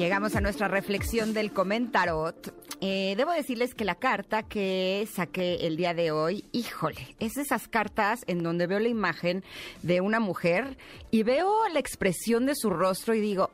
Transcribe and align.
Llegamos 0.00 0.34
a 0.34 0.40
nuestra 0.40 0.66
reflexión 0.66 1.34
del 1.34 1.52
comentarot. 1.52 2.54
Eh, 2.80 3.12
debo 3.18 3.32
decirles 3.32 3.74
que 3.74 3.84
la 3.84 3.96
carta 3.96 4.42
que 4.42 5.06
saqué 5.12 5.66
el 5.66 5.76
día 5.76 5.92
de 5.92 6.10
hoy, 6.10 6.46
híjole, 6.52 7.14
es 7.18 7.34
de 7.34 7.42
esas 7.42 7.68
cartas 7.68 8.20
en 8.26 8.42
donde 8.42 8.66
veo 8.66 8.78
la 8.78 8.88
imagen 8.88 9.44
de 9.82 10.00
una 10.00 10.18
mujer 10.18 10.78
y 11.10 11.22
veo 11.22 11.68
la 11.70 11.80
expresión 11.80 12.46
de 12.46 12.54
su 12.54 12.70
rostro 12.70 13.12
y 13.12 13.20
digo, 13.20 13.50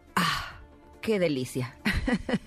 qué 1.07 1.21
delicia. 1.21 1.73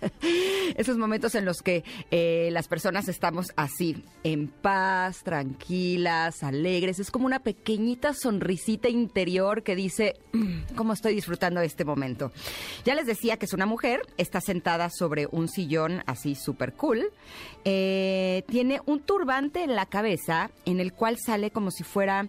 Esos 0.75 0.97
momentos 0.97 1.33
en 1.35 1.45
los 1.45 1.61
que 1.61 1.85
eh, 2.11 2.49
las 2.51 2.67
personas 2.67 3.07
estamos 3.07 3.53
así, 3.55 4.03
en 4.25 4.49
paz, 4.49 5.23
tranquilas, 5.23 6.43
alegres. 6.43 6.99
Es 6.99 7.09
como 7.09 7.25
una 7.25 7.39
pequeñita 7.39 8.13
sonrisita 8.13 8.89
interior 8.89 9.63
que 9.63 9.77
dice, 9.77 10.19
"Mm, 10.33 10.75
¿cómo 10.75 10.91
estoy 10.91 11.15
disfrutando 11.15 11.61
de 11.61 11.67
este 11.67 11.85
momento? 11.85 12.33
Ya 12.83 12.95
les 12.95 13.05
decía 13.05 13.37
que 13.37 13.45
es 13.45 13.53
una 13.53 13.65
mujer, 13.65 14.01
está 14.17 14.41
sentada 14.41 14.89
sobre 14.89 15.25
un 15.31 15.47
sillón 15.47 16.03
así 16.05 16.35
súper 16.35 16.73
cool. 16.73 17.11
Eh, 17.63 18.43
tiene 18.49 18.81
un 18.85 18.99
turbante 18.99 19.63
en 19.63 19.73
la 19.73 19.85
cabeza 19.85 20.51
en 20.65 20.81
el 20.81 20.91
cual 20.91 21.17
sale 21.17 21.51
como 21.51 21.71
si 21.71 21.85
fuera 21.85 22.27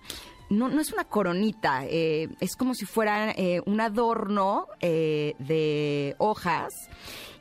no, 0.51 0.69
no 0.69 0.81
es 0.81 0.93
una 0.93 1.05
coronita, 1.05 1.85
eh, 1.87 2.29
es 2.41 2.57
como 2.57 2.75
si 2.75 2.85
fuera 2.85 3.31
eh, 3.31 3.63
un 3.65 3.81
adorno 3.81 4.67
eh, 4.81 5.35
de 5.39 6.17
hojas 6.19 6.75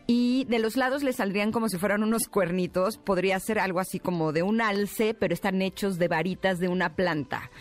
y 0.05 0.45
de 0.45 0.59
los 0.59 0.77
lados 0.77 1.03
le 1.03 1.13
saldrían 1.13 1.51
como 1.51 1.69
si 1.69 1.77
fueran 1.77 2.01
unos 2.01 2.27
cuernitos. 2.27 2.97
Podría 2.97 3.39
ser 3.39 3.59
algo 3.59 3.79
así 3.79 3.99
como 3.99 4.31
de 4.31 4.41
un 4.41 4.61
alce, 4.61 5.13
pero 5.13 5.33
están 5.35 5.61
hechos 5.61 5.99
de 5.99 6.07
varitas 6.07 6.59
de 6.59 6.67
una 6.67 6.95
planta. 6.95 7.51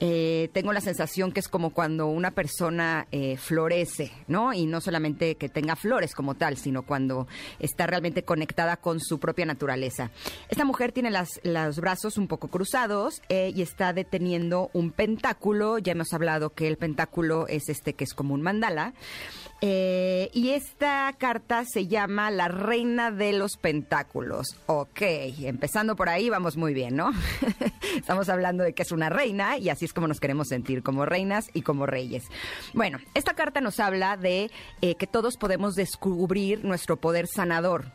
Eh, 0.00 0.50
tengo 0.52 0.72
la 0.72 0.80
sensación 0.80 1.32
que 1.32 1.40
es 1.40 1.48
como 1.48 1.70
cuando 1.70 2.06
una 2.06 2.30
persona 2.32 3.06
eh, 3.12 3.36
florece, 3.36 4.12
¿no? 4.28 4.52
Y 4.52 4.66
no 4.66 4.80
solamente 4.80 5.36
que 5.36 5.48
tenga 5.48 5.74
flores 5.76 6.14
como 6.14 6.34
tal, 6.34 6.56
sino 6.58 6.82
cuando 6.82 7.26
está 7.58 7.86
realmente 7.86 8.22
conectada 8.22 8.76
con 8.76 9.00
su 9.00 9.18
propia 9.18 9.46
naturaleza. 9.46 10.10
Esta 10.48 10.64
mujer 10.64 10.92
tiene 10.92 11.10
las, 11.10 11.40
los 11.42 11.80
brazos 11.80 12.18
un 12.18 12.28
poco 12.28 12.48
cruzados 12.48 13.22
eh, 13.28 13.52
y 13.54 13.62
está 13.62 13.92
deteniendo 13.92 14.70
un 14.74 14.90
pentáculo. 14.90 15.78
Ya 15.78 15.92
hemos 15.92 16.12
hablado 16.12 16.50
que 16.50 16.68
el 16.68 16.76
pentáculo 16.76 17.46
es 17.48 17.68
este 17.68 17.94
que 17.94 18.04
es 18.04 18.12
como 18.12 18.34
un 18.34 18.42
mandala. 18.42 18.92
Y 19.62 20.50
esta 20.50 21.12
carta 21.18 21.64
se 21.64 21.86
llama 21.88 22.30
La 22.30 22.46
Reina 22.46 23.10
de 23.10 23.32
los 23.32 23.56
Pentáculos. 23.56 24.46
Ok, 24.66 25.00
empezando 25.00 25.96
por 25.96 26.08
ahí 26.08 26.28
vamos 26.28 26.56
muy 26.56 26.74
bien, 26.74 26.94
¿no? 26.94 27.10
Estamos 27.96 28.28
hablando 28.28 28.62
de 28.62 28.74
que 28.74 28.82
es 28.82 28.92
una 28.92 29.08
reina 29.08 29.58
y 29.58 29.70
así 29.70 29.85
es 29.86 29.92
como 29.92 30.06
nos 30.08 30.20
queremos 30.20 30.48
sentir, 30.48 30.82
como 30.82 31.06
reinas 31.06 31.50
y 31.54 31.62
como 31.62 31.86
reyes. 31.86 32.24
Bueno, 32.74 32.98
esta 33.14 33.34
carta 33.34 33.60
nos 33.60 33.80
habla 33.80 34.16
de 34.16 34.50
eh, 34.82 34.94
que 34.96 35.06
todos 35.06 35.36
podemos 35.36 35.74
descubrir 35.74 36.64
nuestro 36.64 36.96
poder 36.96 37.26
sanador. 37.26 37.92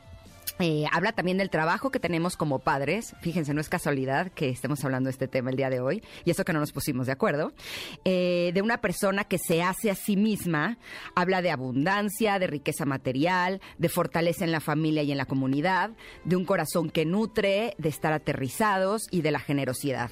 Eh, 0.59 0.85
habla 0.91 1.11
también 1.11 1.37
del 1.37 1.49
trabajo 1.49 1.91
que 1.91 1.99
tenemos 1.99 2.37
como 2.37 2.59
padres. 2.59 3.15
Fíjense, 3.21 3.53
no 3.53 3.61
es 3.61 3.69
casualidad 3.69 4.31
que 4.31 4.49
estemos 4.49 4.83
hablando 4.83 5.07
de 5.07 5.11
este 5.11 5.27
tema 5.27 5.49
el 5.49 5.55
día 5.55 5.69
de 5.69 5.79
hoy, 5.79 6.03
y 6.23 6.31
eso 6.31 6.45
que 6.45 6.53
no 6.53 6.59
nos 6.59 6.71
pusimos 6.71 7.07
de 7.07 7.13
acuerdo. 7.13 7.53
Eh, 8.05 8.51
de 8.53 8.61
una 8.61 8.79
persona 8.79 9.23
que 9.23 9.37
se 9.37 9.63
hace 9.63 9.89
a 9.89 9.95
sí 9.95 10.15
misma. 10.17 10.77
Habla 11.15 11.41
de 11.41 11.51
abundancia, 11.51 12.39
de 12.39 12.47
riqueza 12.47 12.85
material, 12.85 13.61
de 13.77 13.89
fortaleza 13.89 14.43
en 14.43 14.51
la 14.51 14.59
familia 14.59 15.03
y 15.03 15.11
en 15.11 15.17
la 15.17 15.25
comunidad, 15.25 15.91
de 16.25 16.35
un 16.35 16.45
corazón 16.45 16.89
que 16.89 17.05
nutre, 17.05 17.75
de 17.77 17.89
estar 17.89 18.13
aterrizados 18.13 19.07
y 19.11 19.21
de 19.21 19.31
la 19.31 19.39
generosidad. 19.39 20.11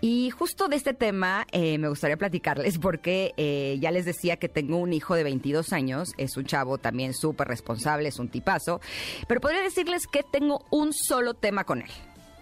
Y 0.00 0.30
justo 0.30 0.68
de 0.68 0.76
este 0.76 0.94
tema 0.94 1.46
eh, 1.52 1.78
me 1.78 1.88
gustaría 1.88 2.16
platicarles 2.16 2.78
porque 2.78 3.32
eh, 3.36 3.78
ya 3.80 3.90
les 3.90 4.04
decía 4.04 4.36
que 4.36 4.48
tengo 4.48 4.78
un 4.78 4.92
hijo 4.92 5.14
de 5.14 5.24
22 5.24 5.72
años, 5.72 6.12
es 6.16 6.36
un 6.36 6.44
chavo 6.44 6.78
también 6.78 7.14
súper 7.14 7.48
responsable, 7.48 8.08
es 8.08 8.18
un 8.18 8.28
tipazo, 8.28 8.80
pero 9.28 9.40
podría 9.40 9.62
decirles 9.74 10.06
que 10.06 10.22
tengo 10.22 10.64
un 10.70 10.92
solo 10.92 11.34
tema 11.34 11.64
con 11.64 11.82
él. 11.82 11.90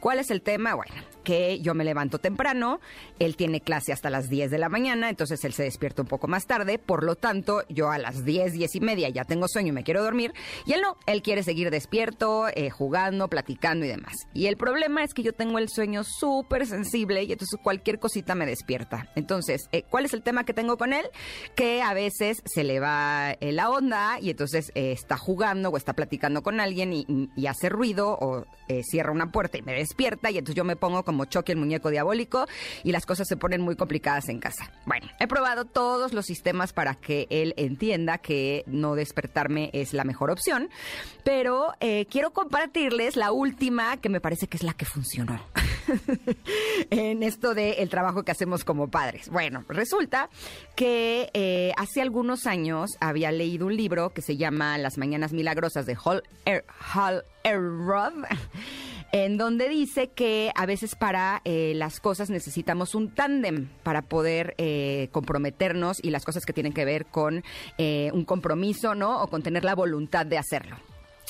¿Cuál 0.02 0.18
es 0.18 0.32
el 0.32 0.42
tema? 0.42 0.74
Bueno, 0.74 0.94
que 1.22 1.60
yo 1.60 1.74
me 1.74 1.84
levanto 1.84 2.18
temprano, 2.18 2.80
él 3.20 3.36
tiene 3.36 3.60
clase 3.60 3.92
hasta 3.92 4.10
las 4.10 4.28
10 4.28 4.50
de 4.50 4.58
la 4.58 4.68
mañana, 4.68 5.08
entonces 5.08 5.44
él 5.44 5.52
se 5.52 5.62
despierta 5.62 6.02
un 6.02 6.08
poco 6.08 6.26
más 6.26 6.48
tarde, 6.48 6.80
por 6.80 7.04
lo 7.04 7.14
tanto, 7.14 7.62
yo 7.68 7.88
a 7.88 7.98
las 7.98 8.24
10, 8.24 8.54
10 8.54 8.74
y 8.74 8.80
media 8.80 9.08
ya 9.10 9.22
tengo 9.22 9.46
sueño 9.46 9.68
y 9.68 9.72
me 9.72 9.84
quiero 9.84 10.02
dormir, 10.02 10.32
y 10.66 10.72
él 10.72 10.80
no, 10.80 10.96
él 11.06 11.22
quiere 11.22 11.44
seguir 11.44 11.70
despierto, 11.70 12.48
eh, 12.48 12.68
jugando, 12.70 13.28
platicando 13.28 13.86
y 13.86 13.90
demás. 13.90 14.26
Y 14.34 14.46
el 14.46 14.56
problema 14.56 15.04
es 15.04 15.14
que 15.14 15.22
yo 15.22 15.34
tengo 15.34 15.58
el 15.58 15.68
sueño 15.68 16.02
súper 16.02 16.66
sensible 16.66 17.22
y 17.22 17.30
entonces 17.30 17.60
cualquier 17.62 18.00
cosita 18.00 18.34
me 18.34 18.44
despierta. 18.44 19.08
Entonces, 19.14 19.69
eh, 19.70 19.84
¿cuál 19.88 20.04
es 20.04 20.14
el 20.14 20.24
tema 20.24 20.42
que 20.42 20.52
tengo 20.52 20.76
con 20.78 20.92
él? 20.92 21.06
Que 21.54 21.80
a 21.80 21.94
veces 21.94 22.42
se 22.44 22.64
le 22.64 22.80
va 22.80 23.36
eh, 23.38 23.52
la 23.52 23.70
onda 23.70 24.19
y 24.20 24.30
entonces 24.30 24.72
está 24.74 25.16
jugando 25.16 25.69
o 25.69 25.76
está 25.76 25.92
platicando 25.92 26.42
con 26.42 26.58
alguien 26.58 26.92
y, 26.92 27.06
y 27.36 27.46
hace 27.46 27.69
ruido 27.69 28.19
o 28.20 28.46
cierra 28.82 29.12
una 29.12 29.30
puerta 29.30 29.58
y 29.58 29.62
me 29.62 29.74
despierta 29.74 29.91
y 29.98 30.38
entonces 30.38 30.54
yo 30.54 30.64
me 30.64 30.76
pongo 30.76 31.04
como 31.04 31.25
Chucky 31.26 31.53
el 31.53 31.58
muñeco 31.58 31.91
diabólico 31.91 32.47
y 32.82 32.92
las 32.92 33.06
cosas 33.06 33.28
se 33.28 33.36
ponen 33.36 33.60
muy 33.60 33.76
complicadas 33.76 34.28
en 34.28 34.41
casa. 34.41 34.70
Bueno, 34.86 35.06
he 35.20 35.26
probado 35.26 35.64
todos 35.64 36.12
los 36.12 36.26
sistemas 36.26 36.72
para 36.72 36.94
que 36.94 37.26
él 37.30 37.54
entienda 37.56 38.19
que 38.19 38.64
no 38.66 38.94
despertarme 38.94 39.70
es 39.72 39.92
la 39.92 40.04
mejor 40.04 40.31
opción, 40.31 40.70
pero 41.25 41.75
eh, 41.81 42.06
quiero 42.10 42.32
compartirles 42.32 43.16
la 43.16 43.32
última 43.32 43.97
que 43.98 44.08
me 44.08 44.20
parece 44.20 44.47
que 44.48 44.56
es 44.56 44.62
la 44.62 44.75
que 44.75 44.84
funcionó 44.84 45.41
en 46.91 47.22
esto 47.22 47.54
del 47.54 47.88
trabajo 47.88 48.25
que 48.25 48.32
hacemos 48.32 48.64
como 48.64 48.88
padres. 48.88 49.28
Bueno, 49.28 49.64
resulta 49.69 50.28
que 50.75 51.31
eh, 51.34 51.72
hace 51.76 52.00
algunos 52.00 52.47
años 52.47 52.91
había 53.00 53.31
leído 53.31 53.66
un 53.66 53.76
libro 53.76 54.10
que 54.10 54.22
se 54.22 54.36
llama 54.36 54.78
Las 54.78 54.98
Mañanas 54.98 55.32
Milagrosas 55.32 55.86
de 55.86 55.97
Hall, 55.97 56.22
er, 56.44 56.64
Hall 56.94 57.25
Elrod, 57.44 58.14
en 59.12 59.36
donde 59.36 59.68
dice 59.68 60.08
que 60.08 60.50
a 60.54 60.66
veces 60.66 60.94
para 60.94 61.42
eh, 61.44 61.72
las 61.76 62.00
cosas 62.00 62.30
necesitamos 62.30 62.94
un 62.94 63.14
tándem 63.14 63.68
para 63.82 64.02
poder 64.02 64.54
eh, 64.58 65.08
comprometernos 65.12 65.98
y 66.02 66.10
las 66.10 66.24
cosas 66.24 66.44
que 66.44 66.52
tienen 66.52 66.72
que 66.72 66.84
ver 66.84 67.06
con 67.06 67.44
eh, 67.78 68.10
un 68.12 68.24
compromiso, 68.24 68.94
¿no? 68.94 69.22
O 69.22 69.28
con 69.28 69.42
tener 69.42 69.64
la 69.64 69.74
voluntad 69.74 70.26
de 70.26 70.38
hacerlo. 70.38 70.76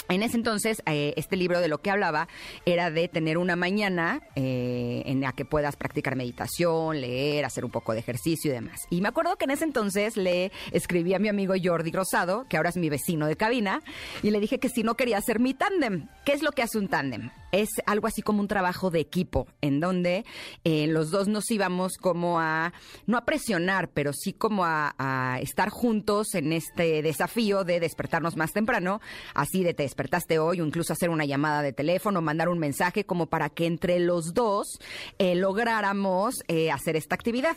En 0.09 0.23
ese 0.23 0.37
entonces, 0.37 0.83
eh, 0.87 1.15
este 1.17 1.37
libro 1.37 1.61
de 1.61 1.69
lo 1.69 1.79
que 1.79 1.91
hablaba 1.91 2.29
era 2.67 2.91
de 2.91 3.09
tener 3.09 3.39
una 3.39 3.57
mañana 3.57 4.21
eh, 4.35 5.03
en 5.07 5.21
la 5.21 5.33
que 5.33 5.45
puedas 5.45 5.77
practicar 5.77 6.17
meditación, 6.17 7.01
leer, 7.01 7.45
hacer 7.45 7.65
un 7.65 7.71
poco 7.71 7.93
de 7.93 8.01
ejercicio 8.01 8.51
y 8.51 8.55
demás. 8.55 8.81
Y 8.91 9.01
me 9.01 9.09
acuerdo 9.09 9.37
que 9.37 9.45
en 9.45 9.53
ese 9.53 9.65
entonces 9.65 10.17
le 10.17 10.51
escribí 10.73 11.15
a 11.15 11.19
mi 11.19 11.29
amigo 11.29 11.55
Jordi 11.63 11.93
Rosado, 11.93 12.47
que 12.49 12.57
ahora 12.57 12.71
es 12.71 12.77
mi 12.77 12.91
vecino 12.91 13.27
de 13.27 13.37
cabina, 13.37 13.81
y 14.23 14.31
le 14.31 14.41
dije 14.41 14.59
que 14.59 14.69
si 14.69 14.83
no 14.83 14.97
quería 14.97 15.19
hacer 15.19 15.41
mi 15.41 15.55
tándem. 15.55 16.09
¿Qué 16.25 16.33
es 16.33 16.43
lo 16.43 16.53
que 16.53 16.63
hace 16.63 16.79
un 16.79 16.89
tándem? 16.89 17.31
Es 17.53 17.69
algo 17.85 18.07
así 18.07 18.23
como 18.23 18.41
un 18.41 18.49
trabajo 18.49 18.91
de 18.91 19.01
equipo, 19.01 19.47
en 19.61 19.79
donde 19.79 20.25
eh, 20.65 20.87
los 20.87 21.11
dos 21.11 21.29
nos 21.29 21.51
íbamos 21.51 21.99
como 21.99 22.41
a, 22.41 22.73
no 23.07 23.19
a 23.19 23.27
presionar, 23.27 23.91
pero 23.91 24.15
sí 24.15 24.33
como 24.33 24.65
a, 24.65 24.95
estar 25.43 25.69
juntos 25.69 26.35
en 26.35 26.53
este 26.53 27.03
desafío 27.03 27.65
de 27.65 27.79
despertarnos 27.79 28.37
más 28.37 28.53
temprano, 28.53 29.03
así 29.35 29.63
de 29.63 29.75
te 29.75 29.83
despertaste 29.83 30.39
hoy, 30.39 30.63
o 30.63 30.65
incluso 30.65 30.95
hacer 30.95 31.11
una 31.11 31.27
llamada 31.27 31.61
de 31.61 31.75
teléfono, 31.75 32.23
mandar 32.23 32.49
un 32.49 32.59
mensaje, 32.59 33.05
como 33.05 33.27
para 33.27 33.51
que 33.51 33.67
entre 33.67 34.01
los 34.01 34.33
dos 34.33 34.79
eh, 35.19 35.35
lográramos 35.35 36.37
eh, 36.49 36.71
hacer 36.71 36.97
esta 36.97 37.15
actividad. 37.15 37.57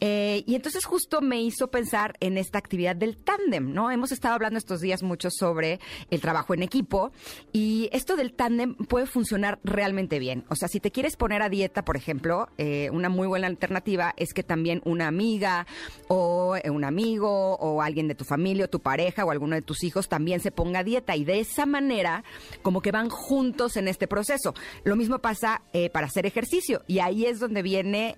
Y 0.00 0.54
entonces 0.54 0.84
justo 0.84 1.20
me 1.20 1.42
hizo 1.42 1.68
pensar 1.68 2.14
en 2.20 2.38
esta 2.38 2.58
actividad 2.58 2.96
del 2.96 3.16
tándem, 3.16 3.72
¿no? 3.72 3.90
Hemos 3.90 4.12
estado 4.12 4.34
hablando 4.34 4.58
estos 4.58 4.80
días 4.80 5.02
mucho 5.02 5.28
sobre 5.30 5.80
el 6.10 6.20
trabajo 6.20 6.54
en 6.54 6.62
equipo 6.62 7.10
y 7.52 7.88
esto 7.92 8.16
del 8.16 8.32
tándem 8.32 8.74
puede 8.74 9.06
funcionar 9.06 9.25
realmente 9.64 10.18
bien. 10.18 10.44
O 10.48 10.56
sea, 10.56 10.68
si 10.68 10.80
te 10.80 10.90
quieres 10.90 11.16
poner 11.16 11.42
a 11.42 11.48
dieta, 11.48 11.84
por 11.84 11.96
ejemplo, 11.96 12.48
eh, 12.58 12.90
una 12.92 13.08
muy 13.08 13.26
buena 13.26 13.46
alternativa 13.46 14.14
es 14.16 14.32
que 14.32 14.42
también 14.42 14.82
una 14.84 15.08
amiga 15.08 15.66
o 16.08 16.56
eh, 16.56 16.70
un 16.70 16.84
amigo 16.84 17.56
o 17.56 17.82
alguien 17.82 18.08
de 18.08 18.14
tu 18.14 18.24
familia 18.24 18.66
o 18.66 18.68
tu 18.68 18.80
pareja 18.80 19.24
o 19.24 19.30
alguno 19.30 19.54
de 19.54 19.62
tus 19.62 19.84
hijos 19.84 20.08
también 20.08 20.40
se 20.40 20.50
ponga 20.50 20.80
a 20.80 20.84
dieta 20.84 21.16
y 21.16 21.24
de 21.24 21.40
esa 21.40 21.66
manera 21.66 22.24
como 22.62 22.82
que 22.82 22.92
van 22.92 23.08
juntos 23.08 23.76
en 23.76 23.88
este 23.88 24.06
proceso. 24.06 24.54
Lo 24.84 24.96
mismo 24.96 25.18
pasa 25.18 25.62
eh, 25.72 25.90
para 25.90 26.06
hacer 26.06 26.26
ejercicio 26.26 26.82
y 26.86 27.00
ahí 27.00 27.26
es 27.26 27.40
donde 27.40 27.62
viene 27.62 28.16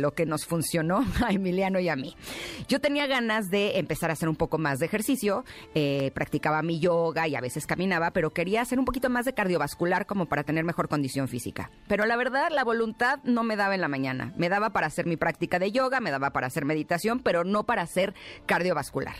lo 0.00 0.14
que 0.14 0.26
nos 0.26 0.44
funcionó 0.46 1.04
a 1.26 1.32
Emiliano 1.32 1.80
y 1.80 1.88
a 1.88 1.96
mí. 1.96 2.16
Yo 2.68 2.80
tenía 2.80 3.06
ganas 3.06 3.50
de 3.50 3.78
empezar 3.78 4.10
a 4.10 4.14
hacer 4.14 4.28
un 4.28 4.36
poco 4.36 4.58
más 4.58 4.78
de 4.78 4.86
ejercicio, 4.86 5.44
practicaba 6.14 6.62
mi 6.62 6.80
yoga 6.80 7.28
y 7.28 7.36
a 7.36 7.40
veces 7.40 7.66
caminaba, 7.66 8.10
pero 8.12 8.30
quería 8.30 8.62
hacer 8.62 8.78
un 8.78 8.84
poquito 8.84 9.10
más 9.10 9.24
de 9.24 9.34
cardiovascular 9.34 10.06
como 10.08 10.26
para 10.26 10.42
tener 10.42 10.64
mejor 10.64 10.88
condición 10.88 11.28
física. 11.28 11.70
Pero 11.86 12.06
la 12.06 12.16
verdad, 12.16 12.48
la 12.50 12.64
voluntad 12.64 13.20
no 13.22 13.44
me 13.44 13.54
daba 13.54 13.76
en 13.76 13.80
la 13.80 13.88
mañana. 13.88 14.32
Me 14.36 14.48
daba 14.48 14.70
para 14.70 14.88
hacer 14.88 15.06
mi 15.06 15.16
práctica 15.16 15.60
de 15.60 15.70
yoga, 15.70 16.00
me 16.00 16.10
daba 16.10 16.30
para 16.30 16.48
hacer 16.48 16.64
meditación, 16.64 17.20
pero 17.20 17.44
no 17.44 17.64
para 17.64 17.82
hacer 17.82 18.14
cardiovascular. 18.46 19.16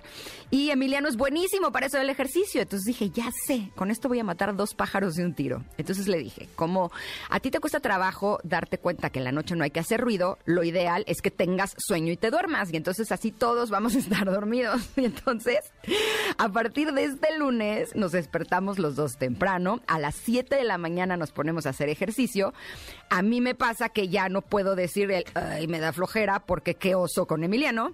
Y 0.51 0.71
Emiliano 0.71 1.09
es 1.09 1.17
buenísimo 1.17 1.71
para 1.71 1.87
eso 1.87 1.99
del 1.99 2.11
ejercicio. 2.11 2.63
Entonces 2.63 2.87
dije, 2.87 3.11
ya 3.11 3.31
sé, 3.47 3.71
con 3.77 3.91
esto 3.91 4.09
voy 4.09 4.19
a 4.19 4.25
matar 4.25 4.57
dos 4.57 4.75
pájaros 4.75 5.15
de 5.15 5.25
un 5.25 5.35
tiro. 5.35 5.63
Entonces 5.77 6.09
le 6.09 6.19
dije, 6.19 6.49
como 6.57 6.91
a 7.29 7.39
ti 7.41 7.51
te 7.51 7.61
cuesta 7.61 7.81
trabajo 7.81 8.41
darte 8.43 8.79
cuenta 8.79 9.11
que 9.11 9.19
en 9.19 9.27
la 9.27 9.33
noche 9.33 9.55
no 9.55 9.65
hay 9.65 9.71
que 9.71 9.81
hacer 9.81 10.01
ruido, 10.01 10.39
lo 10.47 10.65
ideal 10.65 11.05
es 11.07 11.21
que 11.21 11.31
tengas 11.31 11.75
sueño 11.77 12.13
y 12.13 12.17
te 12.17 12.31
duermas. 12.31 12.73
Y 12.73 12.77
entonces 12.77 13.13
así 13.13 13.31
todos 13.31 13.71
vamos 13.71 13.95
a 13.95 13.99
estar 13.99 14.25
dormidos. 14.33 14.89
Y 14.97 15.05
entonces, 15.05 15.59
a 16.39 16.49
partir 16.49 16.93
de 16.93 17.05
este 17.05 17.39
lunes, 17.39 17.95
nos 17.95 18.13
despertamos 18.13 18.79
los 18.79 18.97
dos 18.97 19.17
temprano. 19.19 19.81
A 19.87 19.99
las 19.99 20.15
7 20.15 20.57
de 20.57 20.65
mañana 20.79 21.17
nos 21.17 21.33
ponemos 21.33 21.67
a 21.67 21.71
hacer 21.71 21.89
ejercicio. 21.89 22.55
A 23.11 23.23
mí 23.23 23.41
me 23.41 23.55
pasa 23.55 23.89
que 23.89 24.09
ya 24.09 24.29
no 24.29 24.43
puedo 24.43 24.75
decir 24.75 25.11
el, 25.11 25.25
ay, 25.35 25.67
me 25.67 25.81
da 25.81 25.93
flojera 25.93 26.41
porque 26.41 26.75
qué 26.75 26.95
oso 26.95 27.27
con 27.27 27.45
Emiliano. 27.45 27.93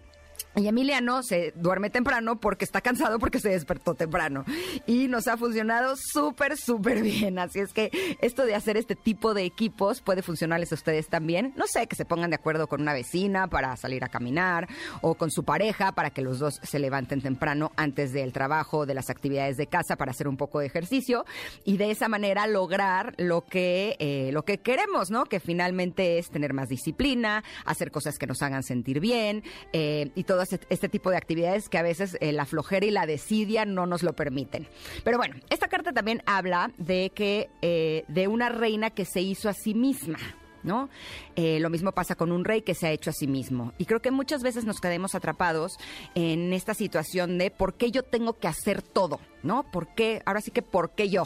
Y 0.57 0.69
Emiliano 0.69 1.23
se 1.25 1.53
duerme 1.57 1.91
temprano 1.91 2.39
porque 2.39 2.65
está 2.65 2.81
cansado 2.81 3.19
porque 3.19 3.41
se 3.41 3.49
despertó 3.49 3.95
temprano. 3.95 4.45
Y 4.87 5.09
nos 5.09 5.27
ha 5.27 5.37
funcionado 5.37 5.97
súper, 5.97 6.57
súper 6.57 7.03
bien. 7.03 7.41
Así 7.41 7.59
es 7.59 7.73
que 7.73 7.91
esto 8.21 8.47
de 8.47 8.55
hacer 8.55 8.77
este 8.77 8.95
tipo 8.95 9.35
de 9.35 9.45
equipos 9.45 10.01
puede 10.01 10.23
funcionarles 10.23 10.71
a 10.71 10.77
ustedes 10.77 11.09
también. 11.09 11.53
No 11.57 11.67
sé, 11.67 11.89
que 11.89 11.97
se 11.97 12.05
pongan 12.05 12.31
de 12.31 12.37
acuerdo 12.37 12.69
con 12.69 12.83
una 12.83 12.93
vecina 12.93 13.49
para 13.49 13.77
salir 13.77 14.05
a 14.05 14.09
caminar 14.09 14.69
o 15.01 15.17
con 15.17 15.33
su 15.33 15.43
pareja 15.45 15.93
para 15.93 16.11
que 16.11 16.23
los 16.23 16.39
dos 16.39 16.61
se 16.63 16.79
levanten 16.79 17.21
temprano 17.21 17.73
antes 17.77 18.13
del 18.13 18.33
trabajo, 18.33 18.87
de 18.87 18.95
las 18.95 19.11
actividades 19.11 19.57
de 19.57 19.67
casa 19.67 19.97
para 19.97 20.13
hacer 20.13 20.29
un 20.29 20.37
poco 20.37 20.61
de 20.61 20.67
ejercicio 20.67 21.25
y 21.65 21.79
de 21.79 21.91
esa 21.91 22.09
manera 22.09 22.47
lograr 22.47 23.15
lo 23.19 23.45
que, 23.45 23.97
eh, 23.99 24.31
lo 24.33 24.45
que 24.45 24.59
queremos, 24.59 25.11
¿no? 25.11 25.25
Que 25.25 25.41
finalmente 25.41 26.19
es 26.19 26.31
tener 26.31 26.53
más 26.53 26.69
disciplina, 26.69 27.43
hacer 27.65 27.91
cosas 27.91 28.19
que 28.19 28.29
nos 28.29 28.41
hagan 28.43 28.63
sentir 28.63 29.01
bien 29.01 29.43
eh, 29.73 30.11
y 30.15 30.23
todo 30.25 30.44
este, 30.53 30.67
este, 30.71 30.89
tipo 30.89 31.11
de 31.11 31.17
actividades 31.17 31.69
que 31.69 31.79
a 31.79 31.83
veces 31.83 32.17
eh, 32.21 32.33
la 32.33 32.47
flojera 32.47 32.87
y 32.87 32.91
la 32.91 33.07
desidia 33.07 33.65
no 33.65 33.87
nos 33.87 34.03
lo 34.03 34.15
permiten. 34.15 34.67
Pero 35.03 35.19
bueno, 35.19 35.37
esta 35.51 35.69
carta 35.69 35.93
también 35.93 36.23
habla 36.27 36.71
de 36.79 37.11
que 37.15 37.49
eh, 37.63 38.05
de 38.09 38.29
una 38.29 38.49
reina 38.49 38.91
que 38.91 39.05
se 39.05 39.21
hizo 39.21 39.49
a 39.49 39.53
sí 39.55 39.75
misma. 39.75 40.19
¿No? 40.65 40.89
Eh, 41.37 41.61
lo 41.61 41.71
mismo 41.71 41.93
pasa 41.93 42.15
con 42.15 42.33
un 42.33 42.45
rey 42.45 42.63
que 42.63 42.75
se 42.75 42.87
ha 42.87 42.91
hecho 42.91 43.11
a 43.11 43.13
sí 43.13 43.27
mismo. 43.27 43.73
Y 43.79 43.85
creo 43.85 44.01
que 44.01 44.11
muchas 44.11 44.43
veces 44.43 44.65
nos 44.65 44.81
quedemos 44.81 45.15
atrapados 45.15 45.79
en 46.15 46.53
esta 46.53 46.75
situación 46.75 47.39
de 47.39 47.51
por 47.51 47.75
qué 47.75 47.91
yo 47.91 48.03
tengo 48.03 48.39
que 48.39 48.49
hacer 48.49 48.83
todo, 48.83 49.21
¿no? 49.43 49.63
¿Por 49.71 49.95
qué? 49.95 50.23
Ahora 50.25 50.41
sí 50.41 50.51
que 50.51 50.63
¿por 50.63 50.91
qué 50.93 51.09
yo? 51.09 51.25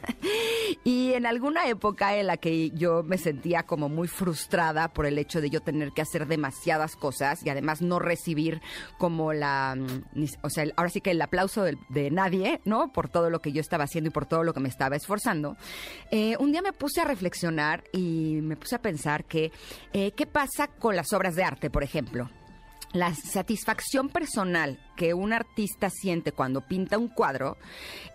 y 0.84 1.12
en 1.12 1.26
alguna 1.26 1.66
época 1.66 2.16
en 2.16 2.26
la 2.28 2.36
que 2.36 2.70
yo 2.70 3.02
me 3.02 3.18
sentía 3.18 3.64
como 3.64 3.88
muy 3.88 4.08
frustrada 4.08 4.88
por 4.88 5.06
el 5.06 5.18
hecho 5.18 5.40
de 5.40 5.50
yo 5.50 5.60
tener 5.60 5.92
que 5.92 6.02
hacer 6.02 6.26
demasiadas 6.26 6.96
cosas 6.96 7.44
y 7.44 7.50
además 7.50 7.82
no 7.82 7.98
recibir 7.98 8.60
como 8.98 9.32
la, 9.32 9.76
mm, 9.76 10.24
o 10.42 10.50
sea, 10.50 10.64
ahora 10.76 10.90
sí 10.90 11.00
que 11.00 11.10
el 11.10 11.22
aplauso 11.22 11.64
de, 11.64 12.10
nadie, 12.10 12.60
¿no? 12.64 12.92
Por 12.92 13.08
todo 13.08 13.30
lo 13.30 13.40
que 13.40 13.52
yo 13.52 13.60
estaba 13.60 13.84
haciendo 13.84 14.08
y 14.08 14.12
por 14.12 14.26
todo 14.26 14.44
lo 14.44 14.52
que 14.52 14.60
me 14.60 14.68
estaba 14.68 14.96
esforzando. 14.96 15.56
Eh, 16.10 16.36
un 16.38 16.52
día 16.52 16.62
me 16.62 16.72
puse 16.72 17.00
a 17.00 17.04
reflexionar 17.04 17.84
y 17.92 18.40
me 18.42 18.51
puse 18.56 18.76
a 18.76 18.82
pensar 18.82 19.24
que, 19.24 19.52
eh, 19.92 20.12
¿qué 20.12 20.26
pasa 20.26 20.68
con 20.68 20.96
las 20.96 21.12
obras 21.12 21.34
de 21.34 21.44
arte, 21.44 21.70
por 21.70 21.82
ejemplo? 21.82 22.30
La 22.92 23.14
satisfacción 23.14 24.08
personal 24.08 24.78
que 24.96 25.14
un 25.14 25.32
artista 25.32 25.90
siente 25.90 26.32
cuando 26.32 26.60
pinta 26.60 26.98
un 26.98 27.08
cuadro, 27.08 27.56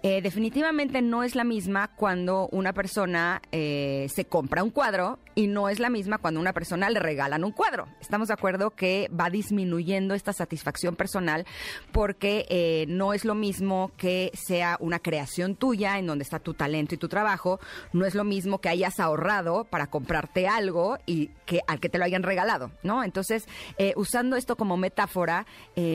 eh, 0.04 0.22
definitivamente 0.22 1.02
no 1.02 1.24
es 1.24 1.36
la 1.36 1.44
misma 1.44 1.90
cuando 1.96 2.48
una 2.52 2.74
persona 2.74 3.42
eh, 3.52 4.08
se 4.14 4.26
compra 4.26 4.64
un 4.64 4.70
cuadro 4.70 5.20
y 5.34 5.48
no 5.48 5.70
es 5.70 5.80
la 5.80 5.90
misma 5.90 6.18
cuando 6.18 6.40
una 6.40 6.54
persona 6.54 6.90
le 6.90 7.00
regalan 7.00 7.44
un 7.44 7.52
cuadro. 7.52 7.88
Estamos 8.00 8.28
de 8.28 8.34
acuerdo 8.34 8.72
que 8.72 9.10
va 9.10 9.30
disminuyendo 9.30 10.14
esta 10.14 10.34
satisfacción 10.34 10.96
personal 10.96 11.46
porque 11.92 12.46
eh, 12.50 12.86
no 12.88 13.14
es 13.14 13.26
lo 13.26 13.36
mismo 13.36 13.92
que 13.98 14.32
sea 14.34 14.78
una 14.80 15.00
creación 15.00 15.56
tuya 15.56 16.00
en 16.00 16.08
donde 16.08 16.24
está 16.24 16.40
tu 16.40 16.54
talento 16.54 16.96
y 16.96 16.98
tu 16.98 17.08
trabajo, 17.08 17.60
no 17.94 18.06
es 18.06 18.16
lo 18.16 18.24
mismo 18.24 18.60
que 18.60 18.70
hayas 18.70 19.00
ahorrado 19.00 19.66
para 19.66 19.88
comprarte 19.88 20.48
algo 20.48 20.98
y 21.06 21.28
que 21.46 21.62
al 21.68 21.80
que 21.80 21.90
te 21.90 21.98
lo 21.98 22.06
hayan 22.06 22.24
regalado, 22.24 22.72
¿no? 22.84 23.04
Entonces, 23.04 23.46
usando 23.96 24.36
esto 24.36 24.56
como 24.56 24.76
metáfora, 24.78 25.46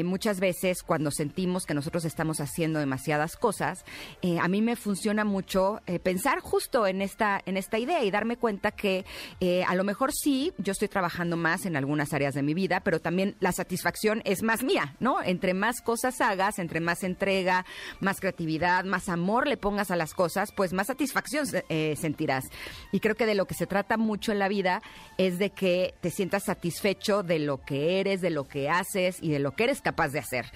muchas 0.04 0.40
veces 0.40 0.71
cuando 0.82 1.10
sentimos 1.10 1.66
que 1.66 1.74
nosotros 1.74 2.06
estamos 2.06 2.40
haciendo 2.40 2.78
demasiadas 2.78 3.36
cosas, 3.36 3.84
eh, 4.22 4.38
a 4.40 4.48
mí 4.48 4.62
me 4.62 4.76
funciona 4.76 5.24
mucho 5.24 5.80
eh, 5.86 5.98
pensar 5.98 6.40
justo 6.40 6.86
en 6.86 7.02
esta, 7.02 7.42
en 7.44 7.56
esta 7.58 7.78
idea 7.78 8.02
y 8.02 8.10
darme 8.10 8.38
cuenta 8.38 8.70
que 8.70 9.04
eh, 9.40 9.64
a 9.64 9.74
lo 9.74 9.84
mejor 9.84 10.12
sí, 10.12 10.52
yo 10.56 10.72
estoy 10.72 10.88
trabajando 10.88 11.36
más 11.36 11.66
en 11.66 11.76
algunas 11.76 12.14
áreas 12.14 12.34
de 12.34 12.42
mi 12.42 12.54
vida, 12.54 12.80
pero 12.80 13.00
también 13.00 13.36
la 13.40 13.52
satisfacción 13.52 14.22
es 14.24 14.42
más 14.42 14.62
mía, 14.62 14.96
¿no? 15.00 15.22
Entre 15.22 15.52
más 15.52 15.82
cosas 15.82 16.20
hagas, 16.22 16.58
entre 16.58 16.80
más 16.80 17.02
entrega, 17.02 17.66
más 18.00 18.20
creatividad, 18.20 18.84
más 18.84 19.08
amor 19.08 19.46
le 19.46 19.56
pongas 19.58 19.90
a 19.90 19.96
las 19.96 20.14
cosas, 20.14 20.52
pues 20.56 20.72
más 20.72 20.86
satisfacción 20.86 21.46
sentirás. 21.46 22.44
Y 22.92 23.00
creo 23.00 23.16
que 23.16 23.26
de 23.26 23.34
lo 23.34 23.46
que 23.46 23.54
se 23.54 23.66
trata 23.66 23.96
mucho 23.96 24.32
en 24.32 24.38
la 24.38 24.48
vida 24.48 24.80
es 25.18 25.38
de 25.38 25.50
que 25.50 25.94
te 26.00 26.10
sientas 26.10 26.44
satisfecho 26.44 27.22
de 27.22 27.38
lo 27.38 27.58
que 27.62 28.00
eres, 28.00 28.20
de 28.20 28.30
lo 28.30 28.46
que 28.46 28.68
haces 28.68 29.18
y 29.20 29.30
de 29.30 29.38
lo 29.38 29.52
que 29.52 29.64
eres 29.64 29.80
capaz 29.80 30.08
de 30.08 30.20
hacer. 30.20 30.46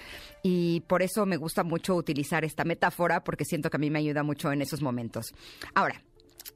Y 0.42 0.80
por 0.82 1.02
eso 1.02 1.26
me 1.26 1.36
gusta 1.36 1.64
mucho 1.64 1.94
utilizar 1.94 2.44
esta 2.44 2.64
metáfora 2.64 3.24
porque 3.24 3.44
siento 3.44 3.70
que 3.70 3.76
a 3.76 3.80
mí 3.80 3.90
me 3.90 3.98
ayuda 3.98 4.22
mucho 4.22 4.52
en 4.52 4.62
esos 4.62 4.82
momentos. 4.82 5.34
Ahora, 5.74 6.02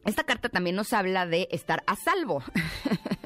esta 0.04 0.24
carta 0.24 0.48
también 0.48 0.76
nos 0.76 0.92
habla 0.92 1.26
de 1.26 1.48
estar 1.50 1.82
a 1.86 1.96
salvo. 1.96 2.42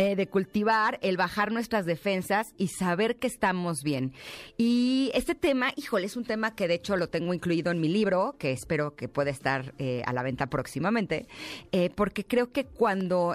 Eh, 0.00 0.14
de 0.14 0.28
cultivar, 0.28 1.00
el 1.02 1.16
bajar 1.16 1.50
nuestras 1.50 1.84
defensas 1.84 2.54
y 2.56 2.68
saber 2.68 3.16
que 3.16 3.26
estamos 3.26 3.82
bien. 3.82 4.12
Y 4.56 5.10
este 5.12 5.34
tema, 5.34 5.72
híjole, 5.74 6.06
es 6.06 6.16
un 6.16 6.22
tema 6.22 6.54
que 6.54 6.68
de 6.68 6.74
hecho 6.74 6.96
lo 6.96 7.08
tengo 7.08 7.34
incluido 7.34 7.72
en 7.72 7.80
mi 7.80 7.88
libro, 7.88 8.36
que 8.38 8.52
espero 8.52 8.94
que 8.94 9.08
pueda 9.08 9.32
estar 9.32 9.74
eh, 9.78 10.02
a 10.06 10.12
la 10.12 10.22
venta 10.22 10.46
próximamente, 10.46 11.26
eh, 11.72 11.90
porque 11.92 12.24
creo 12.24 12.52
que 12.52 12.64
cuando 12.64 13.34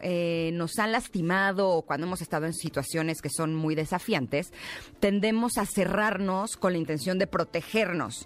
nos 0.54 0.80
han 0.80 0.94
lastimado 0.94 1.68
o 1.68 1.82
cuando 1.82 2.08
hemos 2.08 2.22
estado 2.22 2.46
en 2.46 2.54
situaciones 2.54 3.22
que 3.22 3.30
son 3.30 3.54
muy 3.54 3.76
desafiantes, 3.76 4.54
tendemos 5.02 5.58
a 5.58 5.66
cerrarnos 5.66 6.56
con 6.56 6.72
la 6.72 6.80
intención 6.80 7.20
de 7.20 7.28
protegernos 7.28 8.26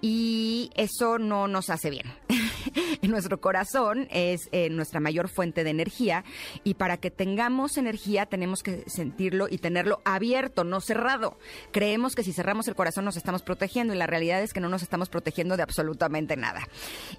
y 0.00 0.70
eso 0.76 1.18
no 1.18 1.48
nos 1.48 1.68
hace 1.68 1.90
bien. 1.90 2.06
nuestro 3.08 3.40
corazón 3.40 4.06
es 4.10 4.48
eh, 4.52 4.70
nuestra 4.70 5.00
mayor 5.00 5.28
fuente 5.28 5.64
de 5.64 5.70
energía 5.70 6.24
y 6.64 6.74
para 6.74 6.96
que 6.98 7.10
tengamos 7.10 7.76
energía 7.76 8.26
tenemos 8.26 8.62
que 8.62 8.84
sentirlo 8.86 9.48
y 9.50 9.58
tenerlo 9.58 10.00
abierto, 10.04 10.64
no 10.64 10.80
cerrado. 10.80 11.38
Creemos 11.72 12.14
que 12.14 12.22
si 12.22 12.32
cerramos 12.32 12.68
el 12.68 12.74
corazón 12.74 13.04
nos 13.04 13.16
estamos 13.16 13.42
protegiendo 13.42 13.94
y 13.94 13.96
la 13.98 14.06
realidad 14.06 14.42
es 14.42 14.52
que 14.52 14.60
no 14.60 14.68
nos 14.68 14.82
estamos 14.82 15.08
protegiendo 15.08 15.56
de 15.56 15.62
absolutamente 15.62 16.36
nada. 16.36 16.68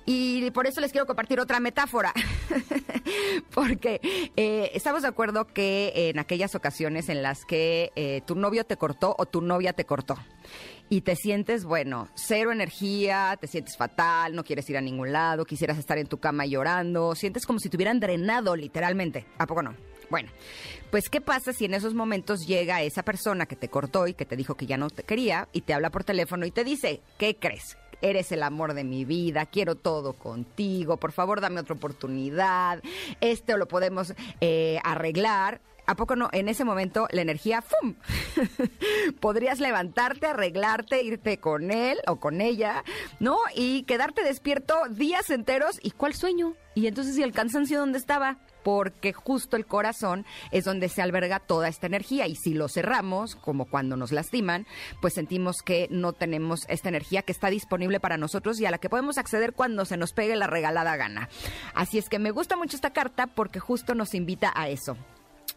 Y 0.05 0.49
por 0.51 0.67
eso 0.67 0.81
les 0.81 0.91
quiero 0.91 1.05
compartir 1.05 1.39
otra 1.39 1.59
metáfora, 1.59 2.13
porque 3.53 3.99
eh, 4.35 4.71
estamos 4.73 5.01
de 5.01 5.07
acuerdo 5.07 5.47
que 5.47 5.91
en 5.95 6.19
aquellas 6.19 6.55
ocasiones 6.55 7.09
en 7.09 7.21
las 7.21 7.45
que 7.45 7.91
eh, 7.95 8.21
tu 8.25 8.35
novio 8.35 8.65
te 8.65 8.77
cortó 8.77 9.15
o 9.17 9.25
tu 9.25 9.41
novia 9.41 9.73
te 9.73 9.85
cortó 9.85 10.17
y 10.89 11.01
te 11.01 11.15
sientes, 11.15 11.65
bueno, 11.65 12.07
cero 12.13 12.51
energía, 12.51 13.37
te 13.39 13.47
sientes 13.47 13.77
fatal, 13.77 14.35
no 14.35 14.43
quieres 14.43 14.69
ir 14.69 14.77
a 14.77 14.81
ningún 14.81 15.11
lado, 15.11 15.45
quisieras 15.45 15.72
estar 15.79 15.97
en 15.97 16.07
tu 16.07 16.19
cama 16.19 16.45
llorando, 16.45 17.15
sientes 17.15 17.45
como 17.45 17.59
si 17.59 17.69
te 17.69 17.77
hubieran 17.77 17.99
drenado 17.99 18.55
literalmente. 18.55 19.25
¿A 19.37 19.47
poco 19.47 19.61
no? 19.61 19.75
Bueno, 20.09 20.29
pues 20.91 21.09
¿qué 21.09 21.21
pasa 21.21 21.53
si 21.53 21.65
en 21.65 21.73
esos 21.73 21.93
momentos 21.93 22.45
llega 22.45 22.81
esa 22.81 23.03
persona 23.03 23.45
que 23.45 23.55
te 23.55 23.69
cortó 23.69 24.07
y 24.07 24.13
que 24.13 24.25
te 24.25 24.35
dijo 24.35 24.55
que 24.55 24.65
ya 24.65 24.77
no 24.77 24.89
te 24.89 25.03
quería 25.03 25.47
y 25.53 25.61
te 25.61 25.73
habla 25.73 25.89
por 25.89 26.03
teléfono 26.03 26.45
y 26.45 26.51
te 26.51 26.63
dice, 26.63 27.01
¿qué 27.17 27.35
crees? 27.37 27.77
Eres 28.03 28.33
el 28.33 28.43
amor 28.43 28.73
de 28.73 28.83
mi 28.83 29.05
vida, 29.05 29.45
quiero 29.45 29.75
todo 29.75 30.13
contigo, 30.13 30.97
por 30.97 31.13
favor 31.13 31.39
dame 31.39 31.61
otra 31.61 31.73
oportunidad, 31.73 32.83
esto 33.21 33.57
lo 33.57 33.67
podemos 33.67 34.13
eh, 34.41 34.79
arreglar 34.83 35.61
¿a 35.85 35.95
poco 35.95 36.15
no? 36.15 36.29
En 36.31 36.49
ese 36.49 36.65
momento 36.65 37.07
la 37.11 37.21
energía, 37.21 37.61
¡fum! 37.61 37.95
Podrías 39.19 39.59
levantarte, 39.59 40.27
arreglarte, 40.27 41.01
irte 41.03 41.37
con 41.37 41.71
él 41.71 41.97
o 42.07 42.17
con 42.17 42.41
ella, 42.41 42.83
¿no? 43.19 43.37
Y 43.55 43.83
quedarte 43.83 44.23
despierto 44.23 44.75
días 44.89 45.29
enteros. 45.29 45.79
¿Y 45.81 45.91
cuál 45.91 46.13
sueño? 46.13 46.55
Y 46.75 46.87
entonces, 46.87 47.17
¿y 47.17 47.23
el 47.23 47.33
cansancio 47.33 47.79
dónde 47.79 47.97
estaba? 47.97 48.37
porque 48.63 49.13
justo 49.13 49.57
el 49.57 49.65
corazón 49.65 50.25
es 50.51 50.63
donde 50.63 50.89
se 50.89 51.01
alberga 51.01 51.39
toda 51.39 51.67
esta 51.67 51.87
energía 51.87 52.27
y 52.27 52.35
si 52.35 52.53
lo 52.53 52.69
cerramos, 52.69 53.35
como 53.35 53.65
cuando 53.65 53.97
nos 53.97 54.11
lastiman, 54.11 54.65
pues 55.01 55.13
sentimos 55.13 55.57
que 55.63 55.87
no 55.91 56.13
tenemos 56.13 56.61
esta 56.69 56.89
energía 56.89 57.21
que 57.21 57.33
está 57.33 57.49
disponible 57.49 57.99
para 57.99 58.17
nosotros 58.17 58.59
y 58.59 58.65
a 58.65 58.71
la 58.71 58.77
que 58.77 58.89
podemos 58.89 59.17
acceder 59.17 59.53
cuando 59.53 59.85
se 59.85 59.97
nos 59.97 60.13
pegue 60.13 60.35
la 60.35 60.47
regalada 60.47 60.95
gana. 60.95 61.29
Así 61.73 61.97
es 61.97 62.09
que 62.09 62.19
me 62.19 62.31
gusta 62.31 62.55
mucho 62.55 62.75
esta 62.75 62.93
carta 62.93 63.27
porque 63.27 63.59
justo 63.59 63.95
nos 63.95 64.13
invita 64.13 64.51
a 64.55 64.69
eso 64.69 64.97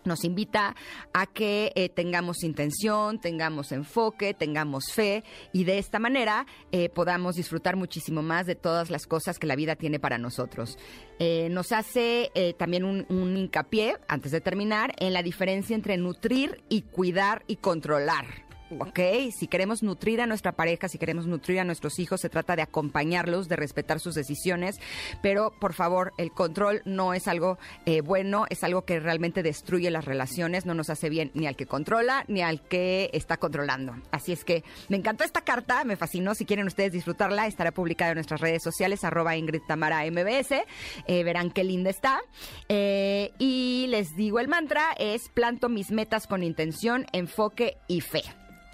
nos 0.07 0.25
invita 0.25 0.75
a 1.13 1.27
que 1.27 1.73
eh, 1.75 1.89
tengamos 1.89 2.45
intención, 2.45 3.19
tengamos 3.19 3.73
enfoque, 3.73 4.35
tengamos 4.35 4.93
fe 4.93 5.25
y 5.53 5.65
de 5.65 5.79
esta 5.79 5.99
manera 5.99 6.47
eh, 6.73 6.89
podamos 6.89 7.35
disfrutar 7.35 7.77
muchísimo 7.77 8.23
más 8.23 8.47
de 8.47 8.55
todas 8.55 8.91
las 8.91 9.07
cosas 9.07 9.39
que 9.39 9.47
la 9.47 9.57
vida 9.57 9.77
tiene 9.77 9.99
para 9.99 10.19
nosotros. 10.19 10.79
Eh, 11.19 11.49
nos 11.51 11.73
hace 11.73 12.31
también 12.59 12.85
un, 12.85 13.07
un 13.09 13.37
hincapié, 13.37 13.97
antes 14.09 14.33
de 14.33 14.41
terminar, 14.41 14.95
en 14.99 15.13
la 15.13 15.23
diferencia 15.23 15.75
entre 15.75 15.97
nutrir 15.97 16.63
y 16.69 16.83
cuidar 16.83 17.45
y 17.47 17.57
controlar. 17.57 18.46
¿Ok? 18.79 19.01
Si 19.37 19.47
queremos 19.47 19.83
nutrir 19.83 20.21
a 20.21 20.27
nuestra 20.27 20.53
pareja, 20.53 20.89
si 20.89 20.99
queremos 20.99 21.27
nutrir 21.27 21.61
a 21.61 21.65
nuestros 21.65 21.99
hijos, 21.99 22.21
se 22.21 22.29
trata 22.29 22.57
de 22.57 22.63
acompañarlos, 22.63 23.49
de 23.49 23.57
respetar 23.57 24.01
sus 24.01 24.15
decisiones, 24.15 24.77
pero 25.23 25.53
por 25.61 25.73
favor, 25.73 26.13
el 26.19 26.33
control 26.33 26.83
no 26.85 27.15
es 27.15 27.29
algo 27.29 27.59
eh, 27.85 28.01
bueno, 28.01 28.47
es 28.51 28.65
algo 28.65 28.83
que 28.83 29.01
realmente 29.01 29.43
destruye 29.43 29.91
las 29.91 30.05
relaciones, 30.05 30.67
no 30.67 30.75
nos 30.75 30.91
hace 30.91 31.09
bien 31.09 31.31
ni 31.35 31.47
al 31.47 31.57
que 31.57 31.67
controla 31.67 32.25
ni 32.29 32.43
al 32.43 32.63
que 32.63 33.11
está 33.13 33.37
controlando. 33.37 33.95
Así 34.11 34.33
es 34.33 34.45
que 34.45 34.65
me 34.89 34.97
encantó 34.97 35.25
esta 35.25 35.43
carta, 35.43 35.85
me 35.85 35.97
fascinó, 35.97 36.35
si 36.35 36.45
quieren 36.45 36.67
ustedes 36.67 36.93
disfrutarla, 36.93 37.47
estará 37.47 37.73
publicada 37.73 38.13
en 38.13 38.17
nuestras 38.17 38.41
redes 38.41 38.63
sociales, 38.63 39.05
arroba 39.05 39.37
Ingrid 39.37 39.63
Tamara 39.67 40.05
MBS, 40.11 40.65
eh, 41.07 41.25
verán 41.25 41.51
qué 41.51 41.65
linda 41.65 41.91
está. 41.91 42.21
Eh, 42.69 43.33
y 43.39 43.87
les 43.89 44.17
digo, 44.17 44.41
el 44.41 44.49
mantra 44.49 44.93
es 44.99 45.29
planto 45.29 45.69
mis 45.69 45.91
metas 45.91 46.27
con 46.27 46.43
intención, 46.43 47.07
enfoque 47.13 47.77
y 47.89 48.01
fe. 48.01 48.23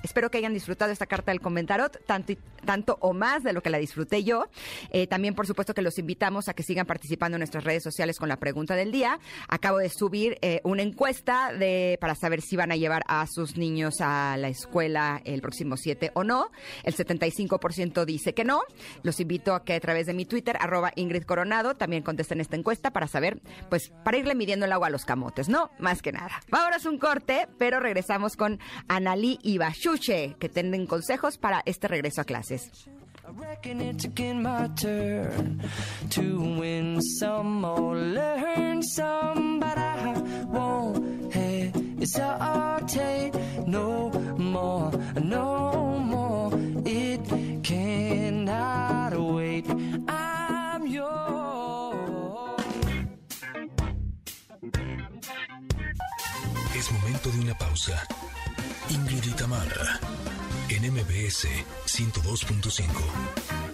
Espero 0.03 0.31
que 0.31 0.39
hayan 0.39 0.53
disfrutado 0.55 0.91
esta 0.91 1.07
carta 1.07 1.31
del 1.31 1.41
comentarot, 1.41 2.05
tanto, 2.07 2.35
tanto 2.65 2.99
o 3.01 3.13
más 3.13 3.43
de 3.43 3.53
lo 3.53 3.63
que 3.63 3.71
la 3.71 3.79
disfruté 3.79 4.25
yo. 4.25 4.47
Eh, 4.91 5.07
también, 5.07 5.35
por 5.35 5.47
supuesto, 5.47 5.75
que 5.75 5.83
los 5.83 5.99
invitamos 5.99 6.49
a 6.49 6.55
que 6.55 6.63
sigan 6.63 6.87
participando 6.87 7.37
en 7.37 7.41
nuestras 7.41 7.65
redes 7.65 7.83
sociales 7.83 8.19
con 8.19 8.29
la 8.29 8.37
pregunta 8.39 8.75
del 8.75 8.93
día. 8.93 9.19
Acabo 9.49 9.79
de 9.79 9.89
subir 9.89 10.39
eh, 10.43 10.61
una 10.65 10.83
encuesta 10.83 11.53
de, 11.53 11.99
para 12.01 12.15
saber 12.15 12.41
si 12.41 12.57
van 12.57 12.73
a 12.73 12.77
llevar 12.77 13.03
a 13.07 13.27
sus 13.27 13.57
niños 13.57 14.01
a 14.01 14.37
la 14.37 14.49
escuela 14.49 15.21
el 15.25 15.41
próximo 15.41 15.77
7 15.77 16.13
o 16.15 16.25
no. 16.25 16.51
El 16.83 16.95
75% 16.95 18.05
dice 18.05 18.35
que 18.35 18.45
no. 18.45 18.63
Los 19.03 19.21
invito 19.21 19.55
a 19.55 19.65
que 19.65 19.75
a 19.75 19.81
través 19.81 20.07
de 20.07 20.15
mi 20.15 20.25
Twitter, 20.25 20.57
arroba 20.61 20.93
Ingrid 20.97 21.25
Coronado, 21.25 21.75
también 21.75 22.03
contesten 22.03 22.41
esta 22.41 22.57
encuesta 22.57 22.93
para 22.93 23.07
saber, 23.07 23.41
pues, 23.69 23.93
para 24.05 24.17
irle 24.17 24.35
midiendo 24.35 24.67
el 24.67 24.73
agua 24.73 24.89
a 24.89 24.91
los 24.91 25.05
camotes, 25.05 25.49
¿no? 25.49 25.71
Más 25.79 26.03
que 26.03 26.13
nada. 26.13 26.41
Es 26.77 26.87
un 26.87 26.99
corte, 26.99 27.47
pero 27.59 27.79
regresamos 27.79 28.37
con 28.37 28.59
Analí 28.89 29.39
Ibashu 29.43 29.93
que 30.39 30.49
tienen 30.49 30.87
consejos 30.87 31.39
para 31.39 31.63
este 31.67 31.87
regreso 31.87 32.21
a 32.21 32.25
clases. 32.59 32.89
Es 56.75 56.91
momento 56.93 57.31
de 57.31 57.41
una 57.41 57.55
pausa. 57.57 58.03
Ingrid 58.91 59.25
Itamar, 59.25 59.69
en 60.75 60.93
MBS 60.93 61.47
102.5. 61.87 63.72